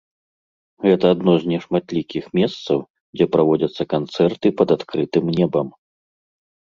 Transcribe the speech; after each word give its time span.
Гэта 0.85 1.05
адно 1.15 1.31
з 1.43 1.51
нешматлікіх 1.51 2.23
месцаў, 2.39 2.79
дзе 3.17 3.25
праводзяцца 3.35 3.83
канцэрты 3.95 4.47
пад 4.63 4.69
адкрытым 4.77 5.25
небам. 5.41 5.67